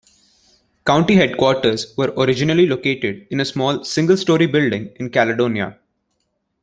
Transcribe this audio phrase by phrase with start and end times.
[0.83, 5.77] County headquarters were originally located in a small single-story building in Caledonia.